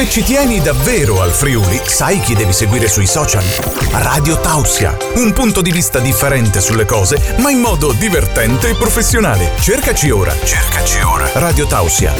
[0.00, 3.42] Se ci tieni davvero al Friuli, sai chi devi seguire sui social?
[3.90, 9.50] Radio Tausia, un punto di vista differente sulle cose, ma in modo divertente e professionale.
[9.60, 10.34] Cercaci ora.
[10.42, 11.28] Cercaci ora.
[11.34, 12.14] Radio Tausia,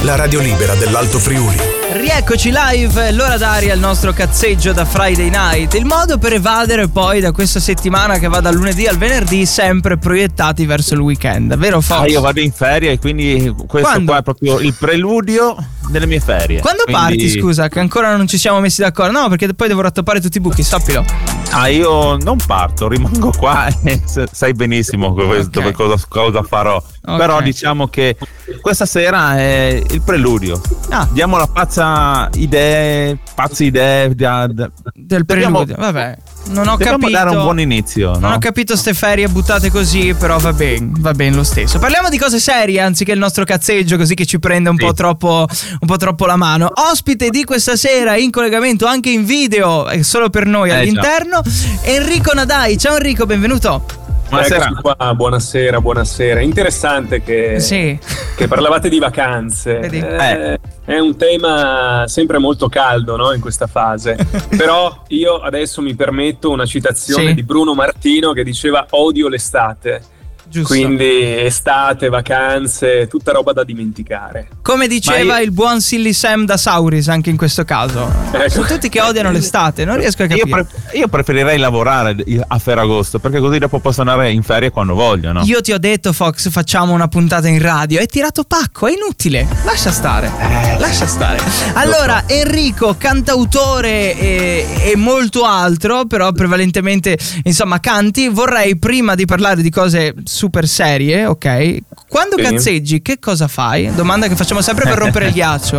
[0.00, 1.58] la radio libera dell'Alto Friuli.
[1.92, 5.74] Rieccoci live, l'ora d'aria, il nostro cazzeggio da Friday night.
[5.74, 9.98] Il modo per evadere poi da questa settimana che va dal lunedì al venerdì, sempre
[9.98, 11.98] proiettati verso il weekend, vero Fox?
[11.98, 14.12] Ah, io vado in ferie, quindi questo Quando?
[14.12, 15.54] qua è proprio il preludio
[15.90, 16.60] delle mie ferie.
[16.60, 19.18] Quando Quindi- parti, scusa, che ancora non ci siamo messi d'accordo?
[19.20, 21.04] No, perché poi devo rattoppare tutti i buchi, sappilo.
[21.50, 25.72] Ah, io non parto, rimango qua e s- sai benissimo questo, Ok.
[25.72, 26.76] cosa, cosa farò.
[26.76, 27.16] Ok.
[27.16, 28.16] Però diciamo che
[28.60, 30.60] questa sera è il preludio.
[30.90, 31.08] Ah.
[31.10, 34.14] Diamo la pazza idee, pazze idee.
[34.14, 36.16] da- da- Del Dobbiamo- preludio, vabbè.
[36.46, 37.10] Non ho Dobbiamo capito.
[37.10, 38.10] dare un buon inizio.
[38.12, 38.34] Non no?
[38.34, 41.78] ho capito ste ferie buttate così, però va bene, va bene lo stesso.
[41.78, 44.84] Parliamo di cose serie anziché il nostro cazzeggio, così che ci prende un, Sì.
[44.84, 46.70] po, troppo, un po' troppo la mano.
[46.90, 51.40] Ospite di questa sera in collegamento anche in video, eh, solo per noi Eh, all'interno,
[51.82, 52.76] Enrico Nadai.
[52.78, 53.99] Ciao Enrico, benvenuto.
[54.30, 55.12] Buonasera.
[55.14, 56.40] Buonasera, buonasera.
[56.40, 57.98] Interessante che, Sì.
[58.36, 59.78] che parlavate di vacanze.
[59.80, 59.98] Vedi?
[59.98, 64.16] Eh, È un tema sempre molto caldo no, in questa fase.
[64.56, 67.34] Però io adesso mi permetto una citazione Sì.
[67.34, 70.00] di Bruno Martino che diceva odio l'estate.
[70.46, 70.74] Giusto.
[70.74, 74.48] Quindi estate, vacanze, tutta roba da dimenticare.
[74.70, 78.08] Come diceva io- il buon Silly Sam da Sauris anche in questo caso.
[78.30, 78.48] Ecco.
[78.50, 80.64] Sono tutti che odiano l'estate, non riesco a Io, capire.
[80.64, 82.14] pre- io preferirei lavorare
[82.46, 85.32] a Ferragosto perché così dopo posso andare in ferie quando voglio.
[85.32, 85.42] No?
[85.42, 87.98] Io ti ho detto, Fox, facciamo una puntata in radio.
[87.98, 89.46] Hai tirato pacco, è inutile.
[89.64, 90.30] Lascia stare.
[90.78, 91.40] Lascia stare.
[91.72, 98.28] Allora, Enrico, cantautore e, e molto altro, però prevalentemente, insomma, canti.
[98.28, 101.76] Vorrei, prima di parlare di cose super serie, ok?
[102.10, 102.42] Quando Sì.
[102.42, 103.94] cazzeggi, che cosa fai?
[103.94, 105.76] Domanda che facciamo sempre per rompere il ghiaccio.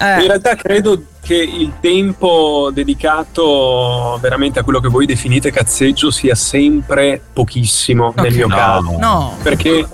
[0.00, 6.10] In Eh, realtà credo che il tempo dedicato veramente a quello che voi definite cazzeggio
[6.10, 8.34] sia sempre pochissimo nel Ok.
[8.34, 8.56] mio No.
[8.56, 8.96] caso.
[8.98, 9.36] no.
[9.42, 9.86] Perché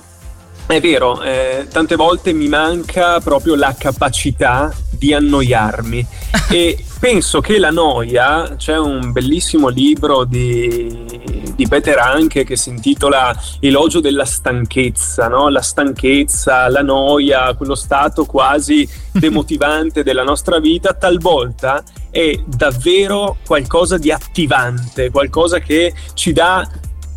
[0.67, 6.07] è vero, eh, tante volte mi manca proprio la capacità di annoiarmi
[6.51, 12.71] e penso che la noia, c'è un bellissimo libro di, di Peter Anche che si
[12.71, 15.49] intitola Elogio della stanchezza, no?
[15.49, 23.99] la stanchezza, la noia, quello stato quasi demotivante della nostra vita, talvolta è davvero qualcosa
[23.99, 26.69] di attivante, qualcosa che ci dà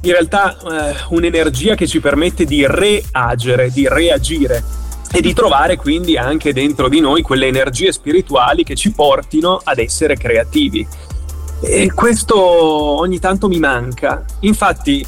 [0.02, 4.64] in realtà eh, un'energia che ci permette di reagere, di reagire
[5.12, 9.80] e di trovare quindi anche dentro di noi quelle energie spirituali che ci portino ad
[9.80, 10.86] essere creativi.
[11.62, 14.24] E questo ogni tanto mi manca.
[14.42, 15.06] Infatti,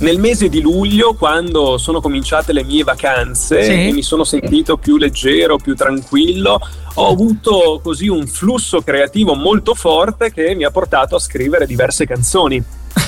[0.00, 3.70] nel mese di luglio, quando sono cominciate le mie vacanze Sì.
[3.88, 6.60] e mi sono sentito più leggero, più tranquillo,
[6.94, 12.06] ho avuto così un flusso creativo molto forte che mi ha portato a scrivere diverse
[12.06, 12.62] canzoni.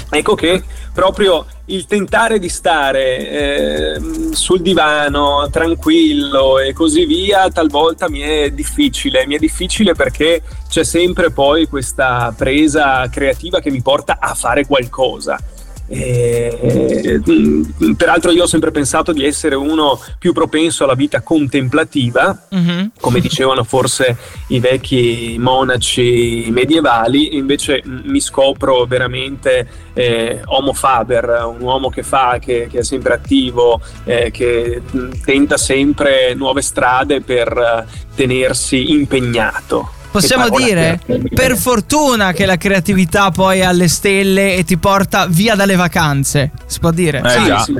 [0.08, 0.62] Ecco che
[0.92, 8.50] proprio il tentare di stare ehm, sul divano tranquillo e così via talvolta mi è
[8.50, 14.34] difficile, mi è difficile perché c'è sempre poi questa presa creativa che mi porta a
[14.34, 15.38] fare qualcosa.
[15.88, 22.46] E, mm, peraltro io ho sempre pensato di essere uno più propenso alla vita contemplativa,
[22.50, 22.90] Mhm.
[23.00, 24.16] come dicevano forse
[24.48, 32.38] i vecchi monaci medievali, invece mi scopro veramente eh, homo faber, un uomo che fa,
[32.38, 34.82] che, che è sempre attivo, eh, che
[35.24, 39.92] tenta sempre nuove strade per eh, tenersi impegnato.
[40.20, 41.00] Possiamo dire,
[41.34, 46.52] per fortuna che la creatività poi è alle stelle e ti porta via dalle vacanze.
[46.66, 47.22] Si può dire?
[47.24, 47.58] Eh, Sì, già.
[47.58, 47.74] sì.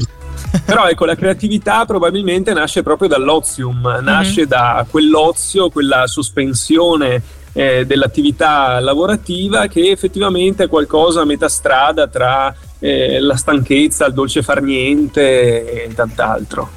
[0.64, 4.48] Però ecco, la creatività probabilmente nasce proprio dall'ozium, nasce Mhm.
[4.48, 12.54] da quell'ozio, quella sospensione eh, dell'attività lavorativa che effettivamente è qualcosa a metà strada tra
[12.78, 16.68] eh, la stanchezza, il dolce far niente e tant'altro.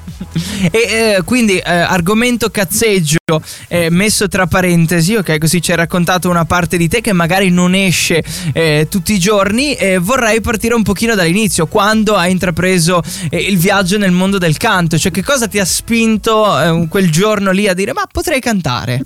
[0.72, 3.18] E eh, quindi eh, argomento cazzeggio
[3.68, 5.38] eh, messo tra parentesi, ok?
[5.38, 8.24] Così ci hai raccontato una parte di te che magari non esce
[8.54, 9.78] eh, tutti i giorni.
[10.00, 14.98] Vorrei partire un pochino dall'inizio, quando hai intrapreso eh, il viaggio nel mondo del canto,
[14.98, 19.02] cioè che cosa ti ha spinto eh, quel giorno lì a dire ma potrei cantare?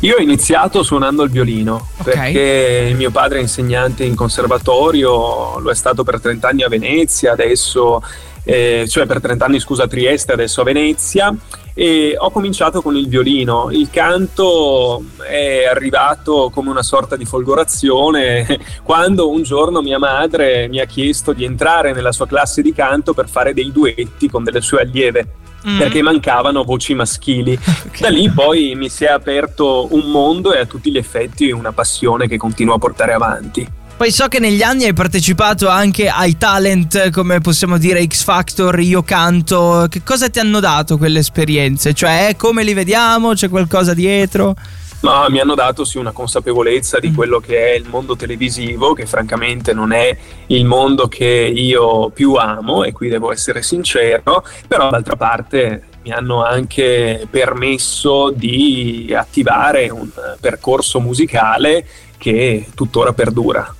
[0.00, 2.04] Io ho iniziato suonando il violino Ok.
[2.04, 7.32] perché mio padre è insegnante in conservatorio, lo è stato per 30 anni a Venezia,
[7.32, 8.02] adesso,
[8.44, 11.34] eh, cioè per 30 anni scusa a Trieste, adesso a Venezia
[11.74, 13.68] e ho cominciato con il violino.
[13.70, 20.80] Il canto è arrivato come una sorta di folgorazione quando un giorno mia madre mi
[20.80, 24.60] ha chiesto di entrare nella sua classe di canto per fare dei duetti con delle
[24.60, 25.26] sue allieve.
[25.68, 25.78] Mm.
[25.78, 27.58] perché mancavano voci maschili.
[27.94, 28.00] Okay.
[28.00, 31.70] Da lì poi mi si è aperto un mondo e a tutti gli effetti una
[31.70, 33.68] passione che continuo a portare avanti.
[33.96, 38.80] Poi so che negli anni hai partecipato anche ai talent, come possiamo dire X Factor,
[38.80, 39.86] Io Canto.
[39.88, 41.94] Che cosa ti hanno dato quelle esperienze?
[41.94, 43.34] Cioè, come li vediamo?
[43.34, 44.56] C'è qualcosa dietro?
[45.04, 47.14] Ma mi hanno dato sì una consapevolezza di mm.
[47.14, 50.16] quello che è il mondo televisivo, che francamente non è
[50.46, 56.10] il mondo che io più amo, e qui devo essere sincero, però d'altra parte mi
[56.10, 60.08] hanno anche permesso di attivare un
[60.40, 61.86] percorso musicale
[62.16, 63.74] che tuttora perdura.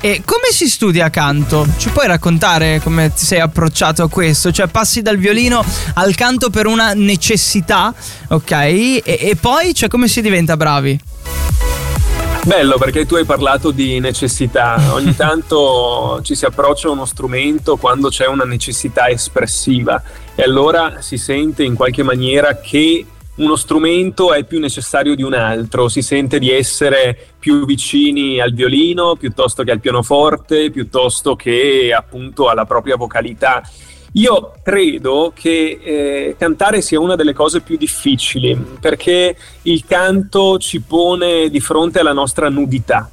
[0.00, 1.66] E come si studia canto?
[1.76, 4.52] Ci puoi raccontare come ti sei approcciato a questo?
[4.52, 5.64] Cioè passi dal violino
[5.94, 7.92] al canto per una necessità,
[8.28, 8.50] ok?
[8.52, 11.00] E, e poi cioè, come si diventa bravi?
[12.44, 17.76] Bello perché tu hai parlato di necessità, ogni tanto ci si approccia a uno strumento
[17.76, 20.00] quando c'è una necessità espressiva
[20.36, 23.04] e allora si sente in qualche maniera che
[23.38, 28.52] uno strumento è più necessario di un altro, si sente di essere più vicini al
[28.52, 33.62] violino piuttosto che al pianoforte, piuttosto che appunto alla propria vocalità.
[34.12, 40.80] Io credo che eh, cantare sia una delle cose più difficili perché il canto ci
[40.80, 43.08] pone di fronte alla nostra nudità.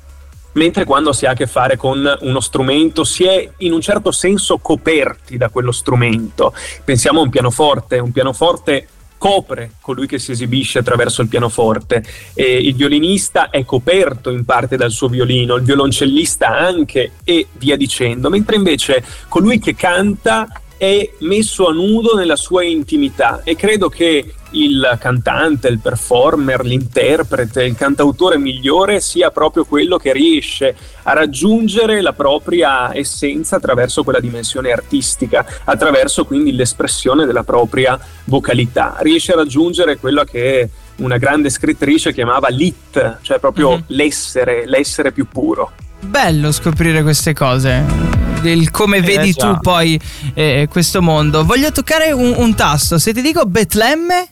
[0.53, 4.11] Mentre quando si ha a che fare con uno strumento si è in un certo
[4.11, 6.53] senso coperti da quello strumento.
[6.83, 8.87] Pensiamo a un pianoforte, un pianoforte
[9.25, 12.03] copre colui che si esibisce attraverso il pianoforte.
[12.35, 17.75] E il violinista è coperto in parte dal suo violino, il violoncellista anche e via
[17.75, 23.89] dicendo, mentre invece colui che canta è messo a nudo nella sua intimità e credo
[23.89, 31.13] che il cantante, il performer, l'interprete, il cantautore migliore sia proprio quello che riesce a
[31.13, 39.33] raggiungere la propria essenza attraverso quella dimensione artistica, attraverso quindi l'espressione della propria vocalità, riesce
[39.33, 43.81] a raggiungere quello che una grande scrittrice chiamava lit, cioè proprio mm-hmm.
[43.87, 45.71] l'essere, l'essere più puro.
[45.99, 49.53] Bello scoprire queste cose il come eh, vedi già.
[49.53, 49.99] tu poi
[50.33, 51.43] eh, questo mondo.
[51.43, 52.97] Voglio toccare un, un, tasto.
[52.97, 54.27] Se ti dico Betlemme,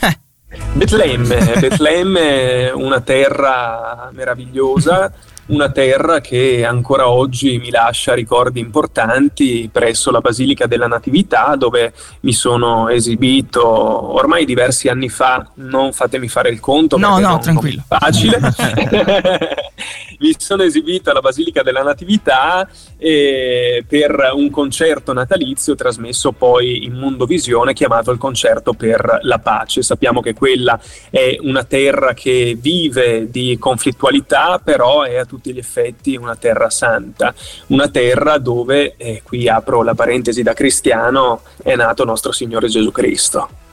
[0.72, 5.12] Betlemme, Betlemme è una terra meravigliosa,
[5.46, 11.92] una terra che ancora oggi mi lascia ricordi importanti presso la Basilica della Natività dove
[12.20, 17.82] mi sono esibito ormai diversi anni fa, non fatemi fare il conto, no, no, tranquillo.
[17.86, 18.40] Facile.
[20.20, 26.94] mi sono esibito alla Basilica della Natività eh, per un concerto natalizio trasmesso poi in
[26.94, 29.82] Mondovisione chiamato il concerto per la pace.
[29.82, 30.80] Sappiamo che quella
[31.10, 36.70] è una terra che vive di conflittualità, però è a tutti gli effetti una terra
[36.70, 37.34] santa,
[37.68, 42.90] una terra dove, eh, qui apro la parentesi da cristiano, è nato nostro Signore Gesù
[42.90, 43.64] Cristo.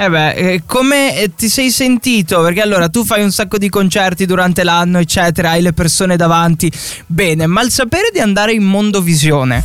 [0.00, 2.40] Eh beh, eh, come eh, ti sei sentito?
[2.40, 6.70] Perché allora tu fai un sacco di concerti durante l'anno, eccetera, hai le persone davanti.
[7.04, 9.64] Bene, ma il sapere di andare in mondovisione.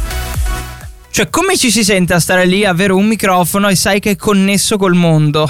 [1.12, 4.15] Cioè, come ci si sente a stare lì, avere un microfono e sai che è
[4.15, 5.47] connesso col mondo?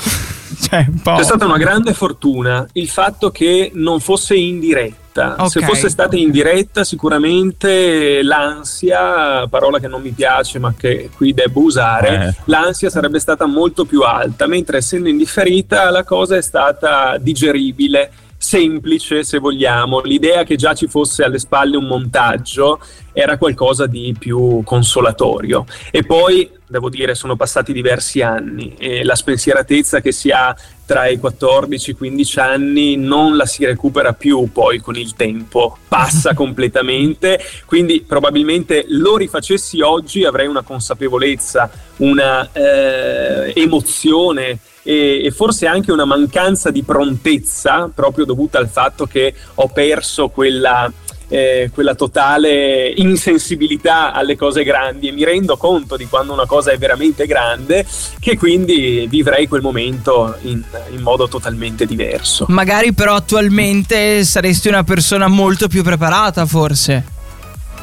[0.60, 5.34] cioè, C'è stata una grande fortuna il fatto che non fosse in diretta.
[5.34, 5.50] Okay.
[5.50, 11.34] Se fosse stata in diretta, sicuramente l'ansia, parola che non mi piace ma che qui
[11.34, 12.42] devo usare, eh.
[12.46, 18.12] l'ansia sarebbe stata molto più alta, mentre essendo indifferita la cosa è stata digeribile
[18.44, 22.82] semplice se vogliamo, l'idea che già ci fosse alle spalle un montaggio
[23.14, 25.66] era qualcosa di più consolatorio.
[25.92, 31.08] E poi, devo dire, sono passati diversi anni e la spensieratezza che si ha tra
[31.08, 35.78] i 14 e i 15 anni non la si recupera più poi con il tempo,
[35.88, 45.32] passa completamente, quindi probabilmente lo rifacessi oggi avrei una consapevolezza, una eh, emozione e, e,
[45.32, 50.92] forse anche una mancanza di prontezza proprio dovuta al fatto che ho perso quella,
[51.34, 56.72] eh, quella totale insensibilità alle cose grandi e mi rendo conto di quando una cosa
[56.72, 57.84] è veramente grande
[58.20, 60.62] che quindi vivrei quel momento in,
[60.92, 62.46] in modo totalmente diverso.
[62.50, 67.04] Magari però attualmente saresti una persona molto più preparata forse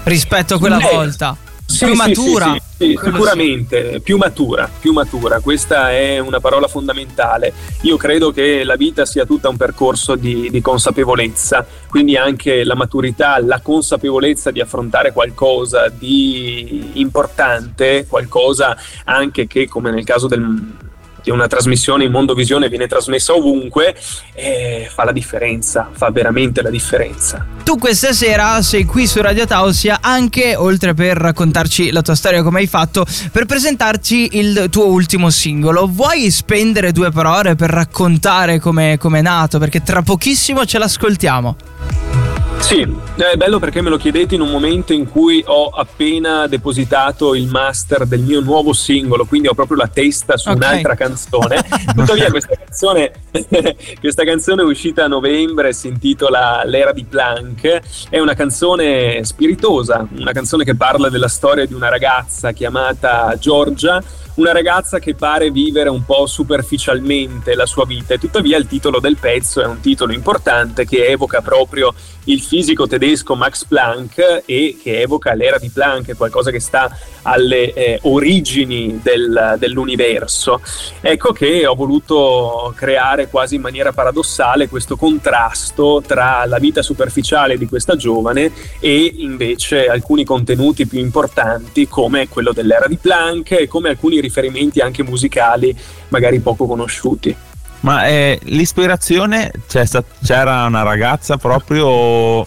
[0.04, 1.36] rispetto a quella Beh, volta
[1.70, 2.52] sì, più matura.
[2.52, 7.52] Sì, sì, sicuramente, più matura, più matura, questa è una parola fondamentale.
[7.82, 12.74] Io credo che la vita sia tutta un percorso di, di consapevolezza, quindi anche la
[12.74, 20.88] maturità, la consapevolezza di affrontare qualcosa di importante, qualcosa anche che, come nel caso del
[21.20, 23.94] che una trasmissione in Mondovisione viene trasmessa ovunque,
[24.34, 27.46] eh, fa la differenza, fa veramente la differenza.
[27.62, 32.42] Tu questa sera sei qui su Radio Tausia anche, oltre per raccontarci la tua storia
[32.42, 35.86] come hai fatto, per presentarci il tuo ultimo singolo.
[35.86, 39.58] Vuoi spendere due parole per raccontare come è nato?
[39.58, 42.39] Perché tra pochissimo ce l'ascoltiamo.
[42.70, 42.86] Sì,
[43.16, 47.48] è bello perché me lo chiedete in un momento in cui ho appena depositato il
[47.48, 50.68] master del mio nuovo singolo, quindi ho proprio la testa su okay.
[50.68, 51.64] un'altra canzone.
[51.92, 53.10] Tuttavia questa canzone,
[53.98, 60.06] questa canzone è uscita a novembre, si intitola L'era di Planck, è una canzone spiritosa,
[60.16, 64.00] una canzone che parla della storia di una ragazza chiamata Giorgia
[64.34, 69.00] una ragazza che pare vivere un po' superficialmente la sua vita e tuttavia il titolo
[69.00, 71.92] del pezzo è un titolo importante che evoca proprio
[72.24, 77.72] il fisico tedesco Max Planck e che evoca l'era di Planck, qualcosa che sta alle
[77.72, 80.60] eh, origini del, dell'universo.
[81.00, 87.58] Ecco che ho voluto creare quasi in maniera paradossale questo contrasto tra la vita superficiale
[87.58, 93.68] di questa giovane e invece alcuni contenuti più importanti come quello dell'era di Planck e
[93.68, 95.76] come alcuni riferimenti riferimenti anche musicali
[96.08, 97.34] magari poco conosciuti.
[97.80, 102.46] Ma eh, l'ispirazione c'era una ragazza proprio o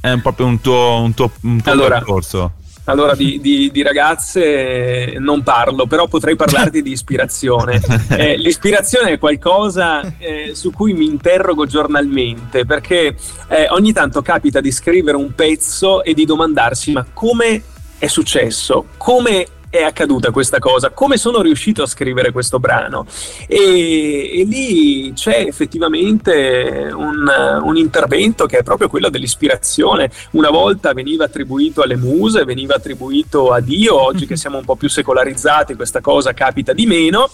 [0.00, 2.52] è proprio un tuo, un tuo, un tuo allora, percorso?
[2.84, 7.80] Allora, di, di, di, ragazze non parlo, però potrei parlarti di ispirazione.
[8.10, 13.16] Eh, l'ispirazione è qualcosa eh, su cui mi interrogo giornalmente, perché
[13.48, 17.62] eh, ogni tanto capita di scrivere un pezzo e di domandarsi ma come
[17.98, 18.86] è successo?
[18.96, 23.06] Come è accaduta questa cosa, come sono riuscito a scrivere questo brano.
[23.46, 30.92] E, e lì c'è effettivamente un, un, intervento che è proprio quello dell'ispirazione, una volta
[30.92, 35.76] veniva attribuito alle muse, veniva attribuito a Dio, oggi che siamo un po' più secolarizzati
[35.76, 37.30] questa cosa capita di meno.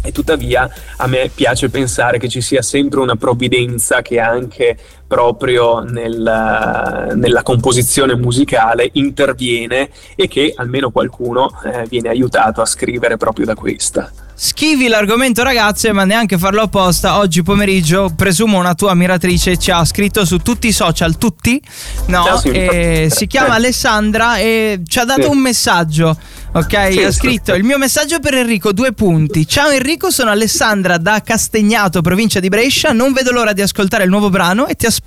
[0.00, 4.78] E tuttavia a me piace pensare che ci sia sempre una provvidenza che anche
[5.08, 13.16] proprio nel, nella composizione musicale interviene e che almeno qualcuno eh, viene aiutato a scrivere
[13.16, 14.12] proprio da questa.
[14.40, 17.18] Schivi l'argomento ragazze, ma neanche farlo apposta.
[17.18, 21.60] Oggi pomeriggio, presumo una tua ammiratrice ci ha scritto su tutti i social, tutti,
[22.06, 22.22] no?
[22.22, 25.28] Ciao, sì, si chiama Alessandra e ci ha dato sì.
[25.28, 26.16] un messaggio
[26.50, 29.46] Ok, sì, ho scritto il mio messaggio per Enrico, due punti.
[29.46, 32.92] Ciao Enrico, sono Alessandra da Castegnato, provincia di Brescia.
[32.92, 34.97] Non vedo l'ora di ascoltare il nuovo brano e ti aspetto,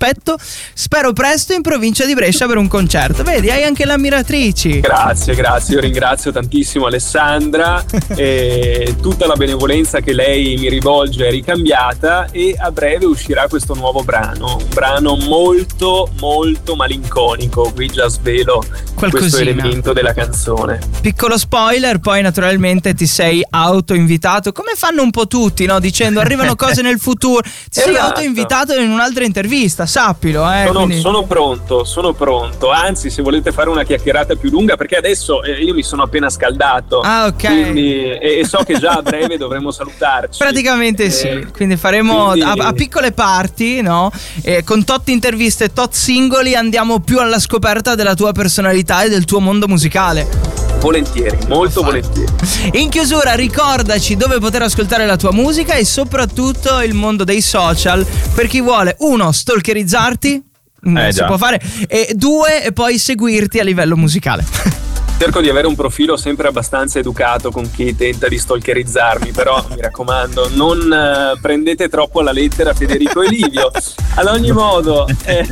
[0.74, 3.22] spero presto, in provincia di Brescia per un concerto.
[3.22, 4.80] Vedi, hai anche l'ammiratrici.
[4.80, 5.74] Grazie, grazie.
[5.74, 7.84] Io ringrazio tantissimo Alessandra
[8.14, 13.74] e tutta la benevolenza che lei mi rivolge è ricambiata e a breve uscirà questo
[13.74, 14.58] nuovo brano.
[14.58, 17.72] Un brano molto, molto malinconico.
[17.74, 18.62] Qui già svelo
[18.94, 19.10] Qualcosina.
[19.10, 20.78] questo elemento della canzone.
[21.00, 25.78] Piccolo piccolo spoiler, poi naturalmente ti sei autoinvitato, come fanno un po' tutti, no?
[25.78, 27.42] Dicendo arrivano cose nel futuro.
[27.42, 27.86] Ti esatto.
[27.86, 30.50] sei autoinvitato in un'altra intervista, sappilo.
[30.50, 31.00] Eh, sono, quindi...
[31.00, 32.70] sono, pronto, sono pronto.
[32.70, 36.30] Anzi, se volete fare una chiacchierata più lunga, perché adesso eh, io mi sono appena
[36.30, 37.00] scaldato.
[37.00, 37.46] Ah, ok.
[37.46, 40.38] Quindi, e, e, so che già a breve dovremo salutarci.
[40.38, 41.46] Praticamente eh, sì.
[41.52, 42.60] Quindi faremo quindi...
[42.60, 44.10] A, a, piccole parti, no?
[44.42, 49.24] E con tot interviste, tot singoli, andiamo più alla scoperta della tua personalità e del
[49.24, 50.51] tuo mondo musicale.
[50.82, 52.32] Volentieri, molto volentieri.
[52.72, 58.04] In chiusura ricordaci dove poter ascoltare la tua musica e soprattutto il mondo dei social
[58.34, 60.42] per chi vuole uno stalkerizzarti
[60.80, 61.26] non eh, si già.
[61.26, 64.44] può fare e due e poi seguirti a livello musicale.
[65.22, 69.80] cerco di avere un profilo sempre abbastanza educato con chi tenta di stalkerizzarmi, però mi
[69.80, 73.70] raccomando, non uh, prendete troppo alla lettera Federico e Livio.
[74.16, 75.46] Ad ogni modo, eh,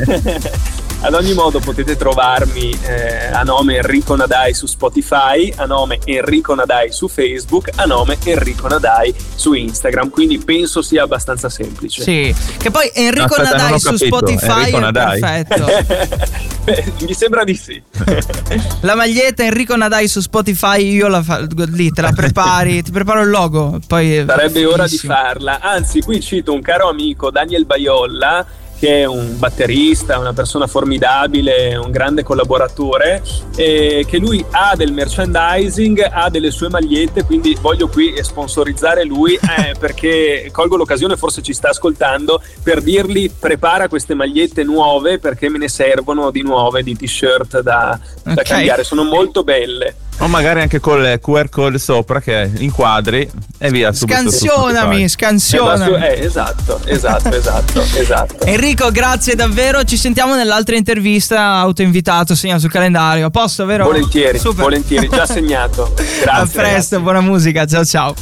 [1.02, 6.54] ad ogni modo potete trovarmi eh, a nome Enrico Nadai su Spotify, a nome Enrico
[6.54, 12.02] Nadai su Facebook, a nome Enrico Nadai su Instagram, quindi penso sia abbastanza semplice.
[12.02, 15.20] Sì, che poi Enrico Aspetta, Nadai su Spotify Enrico è Nadai.
[15.20, 16.46] perfetto.
[17.06, 17.82] Mi sembra di sì.
[18.82, 21.38] la maglietta Enrico Nadai su Spotify, io la fa,
[21.70, 25.60] lì te la prepari, ti preparo il logo, poi Sarebbe ora di farla.
[25.60, 28.46] Anzi, qui cito un caro amico Daniel Baiolla
[28.80, 33.22] che è un batterista, una persona formidabile, un grande collaboratore,
[33.54, 39.34] e che lui ha del merchandising, ha delle sue magliette, quindi voglio qui sponsorizzare lui
[39.36, 45.50] eh, perché colgo l'occasione, forse ci sta ascoltando, per dirgli prepara queste magliette nuove perché
[45.50, 48.34] me ne servono di nuove, di t-shirt da, okay.
[48.34, 50.08] da cambiare, sono molto belle.
[50.20, 55.94] O magari anche col QR code sopra che inquadri e via scansionami scansionami.
[55.94, 58.44] eh, eh, esatto esatto esatto esatto.
[58.44, 59.82] Enrico grazie davvero.
[59.84, 63.26] Ci sentiamo nell'altra intervista autoinvitato segna sul calendario.
[63.26, 63.84] A posto vero?
[63.84, 64.64] volentieri Super.
[64.64, 65.92] volentieri già segnato.
[66.20, 66.98] Grazie a presto ragazzi.
[66.98, 67.64] buona musica.
[67.66, 68.14] Ciao ciao.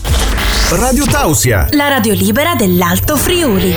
[0.70, 1.66] Radio Tausia.
[1.72, 3.74] La radio libera dell'Alto Friuli